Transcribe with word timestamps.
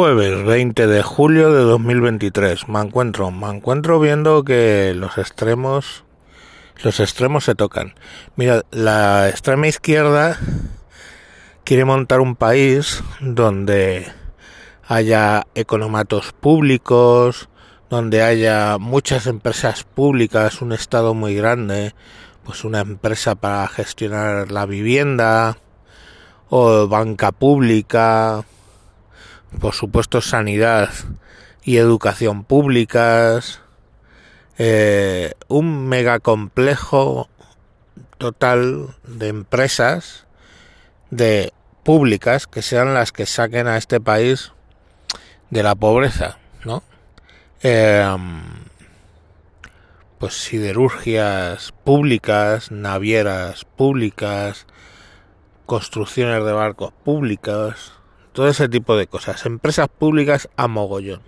Jueves 0.00 0.46
20 0.46 0.86
de 0.86 1.02
julio 1.02 1.52
de 1.52 1.60
2023. 1.60 2.70
Me 2.70 2.80
encuentro, 2.80 3.30
me 3.30 3.50
encuentro 3.50 4.00
viendo 4.00 4.44
que 4.44 4.94
los 4.96 5.18
extremos, 5.18 6.04
los 6.82 7.00
extremos 7.00 7.44
se 7.44 7.54
tocan. 7.54 7.92
Mira, 8.34 8.62
la 8.70 9.28
extrema 9.28 9.68
izquierda 9.68 10.38
quiere 11.64 11.84
montar 11.84 12.20
un 12.20 12.34
país 12.34 13.04
donde 13.20 14.10
haya 14.88 15.46
economatos 15.54 16.32
públicos, 16.32 17.50
donde 17.90 18.22
haya 18.22 18.78
muchas 18.78 19.26
empresas 19.26 19.84
públicas, 19.84 20.62
un 20.62 20.72
estado 20.72 21.12
muy 21.12 21.34
grande, 21.34 21.94
pues 22.42 22.64
una 22.64 22.80
empresa 22.80 23.34
para 23.34 23.68
gestionar 23.68 24.50
la 24.50 24.64
vivienda 24.64 25.58
o 26.48 26.88
banca 26.88 27.32
pública, 27.32 28.46
por 29.58 29.74
supuesto 29.74 30.20
sanidad 30.20 30.90
y 31.62 31.76
educación 31.76 32.44
públicas, 32.44 33.60
eh, 34.58 35.32
un 35.48 35.88
megacomplejo 35.88 37.28
total 38.18 38.94
de 39.04 39.28
empresas 39.28 40.26
de 41.10 41.52
públicas 41.82 42.46
que 42.46 42.62
sean 42.62 42.94
las 42.94 43.12
que 43.12 43.26
saquen 43.26 43.66
a 43.66 43.76
este 43.76 44.00
país 44.00 44.52
de 45.50 45.62
la 45.62 45.74
pobreza, 45.74 46.38
¿no? 46.64 46.82
Em, 47.62 48.42
pues 50.18 50.34
siderurgias 50.34 51.72
públicas, 51.84 52.70
navieras 52.70 53.64
públicas, 53.64 54.66
construcciones 55.66 56.44
de 56.44 56.52
barcos 56.52 56.92
públicas, 57.04 57.92
todo 58.32 58.48
ese 58.48 58.68
tipo 58.68 58.96
de 58.96 59.06
cosas, 59.06 59.44
empresas 59.46 59.88
públicas 59.88 60.48
a 60.56 60.68
mogollón. 60.68 61.22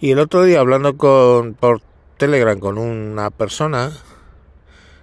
Y 0.00 0.12
el 0.12 0.18
otro 0.18 0.44
día 0.44 0.60
hablando 0.60 0.96
con 0.96 1.54
por 1.54 1.82
Telegram 2.18 2.58
con 2.58 2.78
una 2.78 3.30
persona 3.30 3.92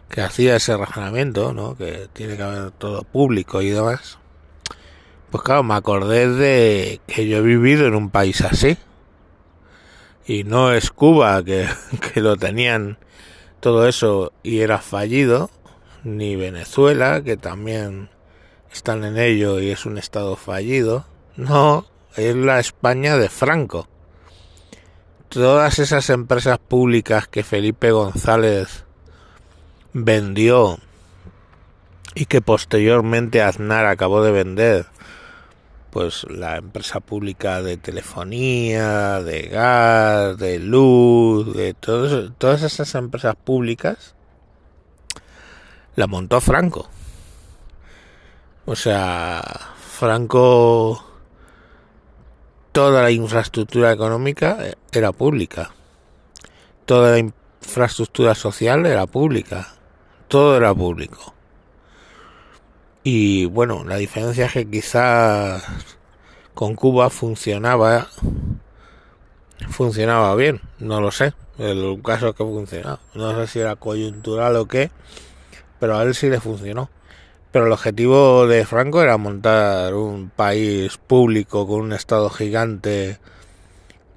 que 0.10 0.22
hacía 0.22 0.56
ese 0.56 0.78
razonamiento, 0.78 1.54
¿no? 1.54 1.76
Que 1.76 2.08
tiene 2.14 2.38
que 2.38 2.44
haber 2.44 2.72
todo 2.72 3.04
público 3.04 3.62
y 3.62 3.70
demás. 3.70 4.20
Pues 5.32 5.44
claro, 5.44 5.64
me 5.64 5.74
acordé 5.74 6.30
de 6.30 7.02
que 7.08 7.28
yo 7.28 7.38
he 7.38 7.42
vivido 7.42 7.88
en 7.88 7.96
un 7.96 8.10
país 8.10 8.42
así. 8.42 8.78
Y 10.28 10.44
no 10.44 10.72
es 10.72 10.92
Cuba, 10.92 11.44
que, 11.44 11.68
que 12.14 12.22
lo 12.22 12.38
tenían 12.38 12.98
todo 13.60 13.88
eso 13.88 14.32
y 14.44 14.60
era 14.60 14.80
fallido, 14.80 15.50
ni 16.04 16.36
Venezuela, 16.36 17.22
que 17.24 17.36
también 17.36 18.10
están 18.76 19.06
en 19.06 19.18
ello 19.18 19.60
y 19.62 19.72
es 19.72 19.86
un 19.86 19.98
estado 19.98 20.36
fallido. 20.36 21.06
No, 21.38 21.86
es 22.16 22.36
la 22.36 22.60
España 22.60 23.18
de 23.18 23.30
Franco. 23.30 23.88
Todas 25.30 25.80
esas 25.80 26.10
empresas 26.10 26.60
públicas 26.60 27.28
que 27.28 27.44
Felipe 27.44 27.92
González 27.92 28.84
vendió 29.94 30.78
y 32.16 32.26
que 32.26 32.42
posteriormente 32.42 33.42
Aznar 33.42 33.86
acabó 33.86 34.22
de 34.22 34.32
vender, 34.32 34.86
pues 35.90 36.26
la 36.30 36.58
empresa 36.58 37.00
pública 37.00 37.62
de 37.62 37.78
telefonía, 37.78 39.22
de 39.22 39.44
gas, 39.44 40.38
de 40.38 40.60
luz, 40.60 41.56
de 41.56 41.74
todas 41.74 42.62
esas 42.64 42.94
empresas 42.96 43.36
públicas, 43.36 44.16
la 45.96 46.08
montó 46.08 46.42
Franco. 46.42 46.90
O 48.68 48.76
sea, 48.76 49.44
Franco, 49.78 51.04
toda 52.72 53.04
la 53.04 53.12
infraestructura 53.12 53.92
económica 53.92 54.58
era 54.92 55.12
pública. 55.12 55.72
Toda 56.86 57.12
la 57.12 57.20
infraestructura 57.20 58.34
social 58.34 58.86
era 58.86 59.06
pública. 59.06 59.76
Todo 60.28 60.58
era 60.58 60.74
público. 60.74 61.36
Y 63.04 63.46
bueno, 63.46 63.84
la 63.84 63.98
diferencia 63.98 64.48
es 64.48 64.54
que 64.54 64.70
quizás 64.70 65.64
con 66.56 66.74
Cuba 66.74 67.12
funcionaba 67.12 68.08
funcionaba 69.70 70.34
bien, 70.36 70.62
no 70.80 71.02
lo 71.02 71.12
sé. 71.12 71.34
El 71.58 72.02
caso 72.04 72.30
es 72.30 72.36
que 72.36 72.44
funcionaba. 72.44 73.00
No 73.14 73.36
sé 73.36 73.48
si 73.48 73.60
era 73.60 73.76
coyuntural 73.76 74.56
o 74.56 74.66
qué, 74.66 74.90
pero 75.80 75.98
a 75.98 76.04
él 76.04 76.16
sí 76.16 76.30
le 76.30 76.40
funcionó. 76.40 76.90
Pero 77.56 77.68
el 77.68 77.72
objetivo 77.72 78.48
de 78.48 78.66
Franco 78.66 79.02
era 79.02 79.16
montar 79.16 79.94
un 79.94 80.30
país 80.30 80.98
público 80.98 81.66
con 81.66 81.84
un 81.84 81.94
estado 81.94 82.30
gigante 82.30 83.18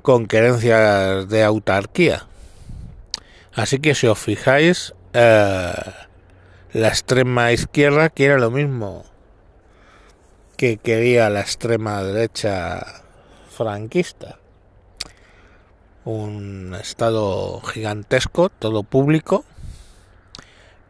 con 0.03 0.27
querencias 0.27 1.29
de 1.29 1.45
autarquía. 1.45 2.27
Así 3.55 3.79
que 3.79 3.95
si 3.95 4.09
os 4.09 4.19
fijáis, 4.19 4.93
eh, 5.13 5.73
la 6.73 6.89
extrema 6.89 7.53
izquierda 7.53 8.11
quiere 8.11 8.41
lo 8.41 8.51
mismo 8.51 9.05
que 10.57 10.79
quería 10.79 11.31
la 11.31 11.43
extrema 11.43 12.03
derecha 12.03 13.05
franquista. 13.51 14.41
Un 16.05 16.75
estado 16.75 17.61
gigantesco, 17.61 18.49
todo 18.49 18.83
público 18.83 19.45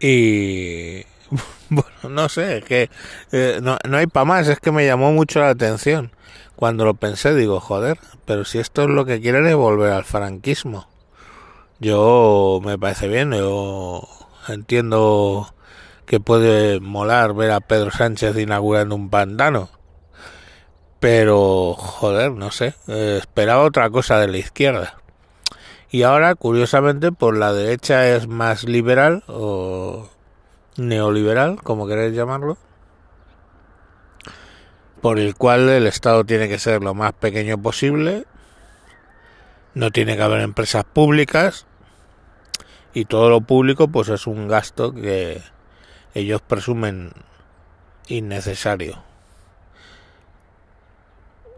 y 0.00 1.04
Bueno, 1.71 2.09
no 2.09 2.28
sé, 2.31 2.59
es 2.59 2.65
que 2.65 2.91
eh, 3.31 3.61
no, 3.62 3.77
no 3.87 3.99
hay 3.99 4.06
para 4.06 4.25
más, 4.25 4.49
es 4.49 4.59
que 4.59 4.72
me 4.72 4.87
llamó 4.87 5.12
mucho 5.12 5.41
la 5.41 5.50
atención. 5.50 6.12
Cuando 6.56 6.84
lo 6.84 6.94
pensé, 6.94 7.34
digo, 7.34 7.61
joder, 7.61 7.99
pero 8.25 8.44
si 8.44 8.59
esto 8.59 8.84
es 8.84 8.89
lo 8.89 9.05
que 9.05 9.21
quieren 9.21 9.47
es 9.47 9.55
volver 9.55 9.93
al 9.93 10.05
franquismo. 10.05 10.89
Yo 11.78 12.61
me 12.65 12.78
parece 12.78 13.06
bien, 13.06 13.33
yo 13.33 14.09
entiendo 14.49 15.55
que 16.06 16.21
puede 16.21 16.81
molar 16.81 17.34
ver 17.34 17.53
a 17.53 17.60
Pedro 17.60 17.91
Sánchez 17.91 18.37
inaugurando 18.39 18.95
un 18.95 19.10
pantano. 19.10 19.69
Pero, 21.00 21.75
joder, 21.75 22.33
no 22.33 22.50
sé, 22.50 22.75
eh, 22.89 23.19
esperaba 23.21 23.62
otra 23.62 23.89
cosa 23.91 24.19
de 24.19 24.28
la 24.28 24.39
izquierda. 24.39 24.99
Y 25.91 26.03
ahora, 26.03 26.34
curiosamente, 26.34 27.12
por 27.12 27.37
la 27.37 27.53
derecha 27.53 28.09
es 28.09 28.27
más 28.27 28.65
liberal 28.65 29.22
o 29.28 30.09
neoliberal, 30.78 31.61
como 31.62 31.87
queréis 31.87 32.15
llamarlo, 32.15 32.56
por 35.03 35.19
el 35.19 35.34
cual 35.34 35.69
el 35.69 35.87
Estado 35.87 36.25
tiene 36.25 36.49
que 36.49 36.59
ser 36.59 36.83
lo 36.83 36.94
más 36.94 37.12
pequeño 37.12 37.61
posible, 37.61 38.25
no 39.75 39.91
tiene 39.91 40.16
que 40.16 40.22
haber 40.22 40.41
empresas 40.41 40.84
públicas 40.84 41.66
y 42.94 43.05
todo 43.05 43.28
lo 43.28 43.41
público 43.41 43.89
pues 43.89 44.09
es 44.09 44.27
un 44.27 44.49
gasto 44.49 44.94
que 44.94 45.43
ellos 46.15 46.41
presumen 46.41 47.12
innecesario. 48.09 49.03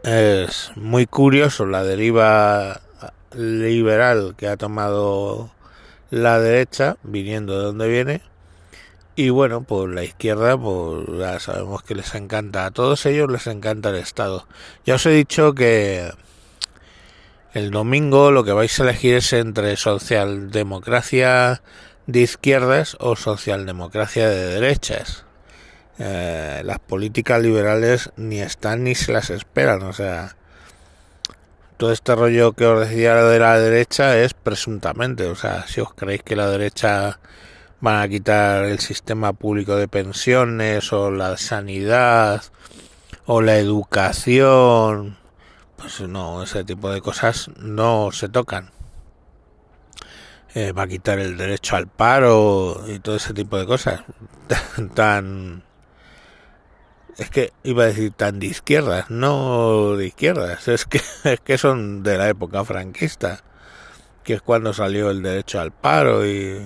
Es 0.03 0.73
muy 0.77 1.07
curioso 1.07 1.67
la 1.67 1.85
deriva 1.85 2.81
liberal 3.35 4.35
que 4.37 4.49
ha 4.49 4.57
tomado 4.57 5.51
la 6.11 6.41
derecha, 6.41 6.97
viniendo 7.03 7.59
de 7.59 7.65
donde 7.65 7.89
viene, 7.89 8.30
y 9.21 9.29
bueno, 9.29 9.63
pues 9.65 9.93
la 9.93 10.03
izquierda, 10.03 10.57
pues 10.57 11.07
ya 11.19 11.39
sabemos 11.41 11.83
que 11.83 11.95
les 11.95 12.15
encanta, 12.15 12.65
a 12.65 12.71
todos 12.71 13.05
ellos 13.05 13.31
les 13.31 13.47
encanta 13.49 13.91
el 13.91 13.97
Estado. 13.97 14.47
Ya 14.87 14.95
os 14.95 15.05
he 15.05 15.11
dicho 15.11 15.55
que 15.55 16.11
el 17.53 17.71
domingo 17.71 18.31
lo 18.31 18.45
que 18.45 18.53
vais 18.53 18.81
a 18.81 18.85
elegir 18.85 19.17
es 19.17 19.35
entre 19.35 19.77
socialdemocracia 19.77 21.61
de 22.07 22.21
izquierdas 22.21 22.97
o 22.99 23.15
socialdemocracia 23.15 24.27
de 24.27 24.59
derechas. 24.59 25.27
Eh, 25.99 26.63
las 26.65 26.79
políticas 26.79 27.43
liberales 27.43 28.13
ni 28.17 28.41
están 28.41 28.85
ni 28.85 28.95
se 28.95 29.13
las 29.13 29.29
esperan, 29.29 29.83
o 29.83 29.93
sea, 29.93 30.35
todo 31.77 31.93
este 31.93 32.15
rollo 32.15 32.53
que 32.53 32.65
os 32.65 32.89
decía 32.89 33.17
de 33.17 33.39
la 33.39 33.59
derecha 33.59 34.17
es 34.17 34.33
presuntamente, 34.33 35.27
o 35.27 35.37
sea, 35.37 35.67
si 35.67 35.83
os 35.83 35.93
creéis 35.93 36.23
que 36.23 36.37
la 36.37 36.49
derecha 36.49 37.21
van 37.81 37.97
a 38.03 38.09
quitar 38.09 38.65
el 38.65 38.79
sistema 38.79 39.33
público 39.33 39.77
de 39.77 39.89
pensiones 39.89 40.93
o 40.93 41.11
la 41.11 41.37
sanidad 41.37 42.43
o 43.27 43.41
la 43.41 43.57
educación. 43.57 45.17
Pues 45.77 46.01
no, 46.01 46.43
ese 46.43 46.65
tipo 46.65 46.91
de 46.91 47.01
cosas 47.01 47.51
no 47.57 48.11
se 48.13 48.29
tocan. 48.29 48.71
Eh, 50.55 50.73
va 50.73 50.83
a 50.83 50.89
quitar 50.89 51.19
el 51.21 51.37
derecho 51.37 51.77
al 51.77 51.87
paro 51.87 52.85
y 52.89 52.99
todo 52.99 53.17
ese 53.17 53.33
tipo 53.33 53.57
de 53.57 53.67
cosas. 53.67 54.03
tan... 54.95 55.63
Es 57.17 57.29
que 57.31 57.53
iba 57.65 57.85
a 57.85 57.87
decir 57.87 58.13
tan 58.13 58.41
de 58.41 58.47
izquierdas, 58.47 59.11
no 59.11 59.97
de 59.97 60.07
izquierdas, 60.07 60.69
es 60.69 60.87
que, 60.87 61.01
es 61.25 61.41
que 61.41 61.59
son 61.59 62.03
de 62.03 62.17
la 62.17 62.29
época 62.29 62.65
franquista, 62.65 63.43
que 64.25 64.35
es 64.35 64.43
cuando 64.43 64.73
salió 64.73 65.11
el 65.11 65.23
derecho 65.23 65.61
al 65.61 65.71
paro 65.71 66.27
y 66.27 66.63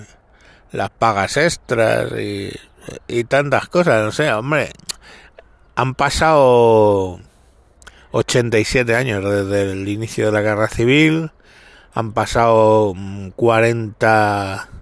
las 0.75 0.91
pagas 0.91 1.37
extras 1.37 2.11
y, 2.19 2.53
y 3.07 3.25
tantas 3.25 3.69
cosas, 3.69 4.05
no 4.05 4.11
sé, 4.11 4.33
hombre, 4.33 4.73
han 5.77 5.95
pasado 5.95 7.21
87 8.11 8.95
años 8.97 9.25
desde 9.25 9.71
el 9.71 9.89
inicio 9.89 10.27
de 10.27 10.33
la 10.33 10.41
guerra 10.41 10.67
civil, 10.69 11.31
han 11.95 12.13
pasado 12.13 12.93
40 13.37 14.69
mm, 14.69 14.75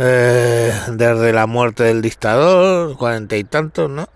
eh, 0.00 0.72
desde 0.88 1.32
la 1.32 1.46
muerte 1.46 1.84
del 1.84 2.02
dictador, 2.02 2.96
cuarenta 2.96 3.36
y 3.36 3.44
tantos, 3.44 3.88
¿no? 3.88 4.08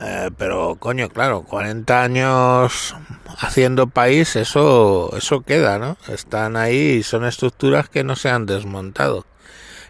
Eh, 0.00 0.30
pero 0.36 0.76
coño, 0.76 1.08
claro, 1.08 1.42
40 1.44 2.02
años 2.02 2.94
haciendo 3.38 3.86
país, 3.86 4.36
eso, 4.36 5.10
eso 5.16 5.40
queda, 5.40 5.78
¿no? 5.78 5.96
Están 6.08 6.56
ahí 6.56 6.98
y 6.98 7.02
son 7.02 7.24
estructuras 7.24 7.88
que 7.88 8.04
no 8.04 8.14
se 8.14 8.28
han 8.28 8.46
desmontado 8.46 9.24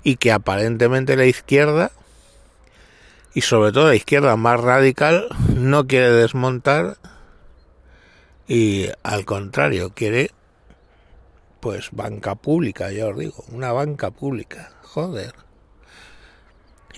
y 0.04 0.16
que 0.16 0.30
aparentemente 0.30 1.16
la 1.16 1.26
izquierda 1.26 1.90
y 3.34 3.40
sobre 3.40 3.72
todo 3.72 3.88
la 3.88 3.96
izquierda 3.96 4.36
más 4.36 4.60
radical 4.60 5.28
no 5.54 5.86
quiere 5.86 6.12
desmontar 6.12 6.96
y 8.46 8.88
al 9.02 9.24
contrario 9.24 9.90
quiere 9.94 10.30
pues 11.58 11.88
banca 11.90 12.36
pública, 12.36 12.92
ya 12.92 13.08
os 13.08 13.18
digo, 13.18 13.44
una 13.50 13.72
banca 13.72 14.12
pública, 14.12 14.70
joder. 14.82 15.45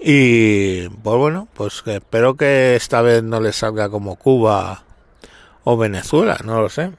Y 0.00 0.88
pues 0.88 1.16
bueno, 1.16 1.48
pues 1.54 1.82
espero 1.86 2.36
que 2.36 2.76
esta 2.76 3.02
vez 3.02 3.22
no 3.22 3.40
le 3.40 3.52
salga 3.52 3.88
como 3.88 4.16
Cuba 4.16 4.84
o 5.64 5.76
Venezuela, 5.76 6.38
no 6.44 6.62
lo 6.62 6.68
sé. 6.68 6.92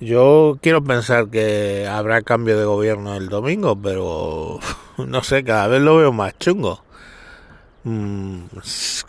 Yo 0.00 0.58
quiero 0.62 0.82
pensar 0.82 1.28
que 1.28 1.86
habrá 1.86 2.22
cambio 2.22 2.58
de 2.58 2.64
gobierno 2.64 3.16
el 3.16 3.28
domingo, 3.28 3.76
pero 3.76 4.60
no 4.96 5.22
sé, 5.22 5.44
cada 5.44 5.66
vez 5.68 5.82
lo 5.82 5.96
veo 5.96 6.12
más 6.12 6.38
chungo. 6.38 6.82
Mm, 7.84 8.44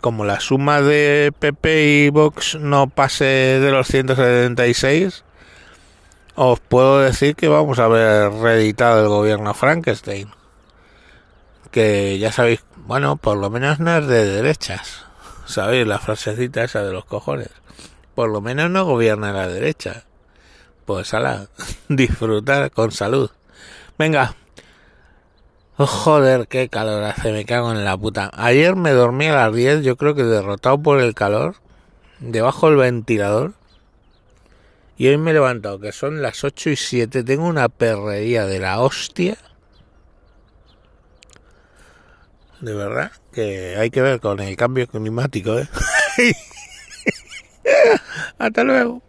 como 0.00 0.24
la 0.24 0.40
suma 0.40 0.82
de 0.82 1.32
PP 1.38 2.04
y 2.06 2.10
Vox 2.10 2.56
no 2.60 2.88
pase 2.88 3.24
de 3.24 3.70
los 3.70 3.86
176, 3.88 5.24
os 6.34 6.60
puedo 6.60 7.00
decir 7.00 7.34
que 7.36 7.48
vamos 7.48 7.78
a 7.78 7.88
ver 7.88 8.32
reeditado 8.32 9.02
el 9.02 9.08
gobierno 9.08 9.54
Frankenstein 9.54 10.30
que 11.70 12.18
ya 12.18 12.32
sabéis, 12.32 12.64
bueno, 12.76 13.16
por 13.16 13.38
lo 13.38 13.50
menos 13.50 13.78
no 13.78 13.96
es 13.96 14.06
de 14.06 14.26
derechas. 14.26 15.04
¿Sabéis? 15.46 15.86
La 15.86 15.98
frasecita 15.98 16.64
esa 16.64 16.82
de 16.82 16.92
los 16.92 17.04
cojones. 17.04 17.50
Por 18.14 18.30
lo 18.30 18.40
menos 18.40 18.70
no 18.70 18.84
gobierna 18.84 19.32
la 19.32 19.48
derecha. 19.48 20.04
Pues 20.84 21.14
ala, 21.14 21.48
disfrutar 21.88 22.70
con 22.70 22.92
salud. 22.92 23.30
Venga. 23.98 24.34
Oh, 25.76 25.86
joder, 25.86 26.46
qué 26.46 26.68
calor 26.68 27.02
hace, 27.04 27.32
me 27.32 27.44
cago 27.44 27.72
en 27.72 27.84
la 27.84 27.96
puta. 27.96 28.30
Ayer 28.34 28.76
me 28.76 28.90
dormí 28.90 29.26
a 29.26 29.34
las 29.34 29.54
10, 29.54 29.82
yo 29.82 29.96
creo 29.96 30.14
que 30.14 30.24
derrotado 30.24 30.82
por 30.82 31.00
el 31.00 31.14
calor, 31.14 31.56
debajo 32.18 32.68
del 32.68 32.76
ventilador. 32.76 33.54
Y 34.98 35.08
hoy 35.08 35.16
me 35.16 35.30
he 35.30 35.34
levantado, 35.34 35.80
que 35.80 35.92
son 35.92 36.20
las 36.20 36.44
8 36.44 36.70
y 36.70 36.76
7, 36.76 37.24
tengo 37.24 37.46
una 37.46 37.70
perrería 37.70 38.44
de 38.44 38.58
la 38.58 38.80
hostia 38.80 39.38
de 42.60 42.74
verdad 42.74 43.12
que 43.32 43.76
hay 43.76 43.90
que 43.90 44.02
ver 44.02 44.20
con 44.20 44.40
el 44.40 44.56
cambio 44.56 44.86
climático. 44.86 45.58
¿eh? 45.58 45.68
Hasta 48.38 48.64
luego. 48.64 49.02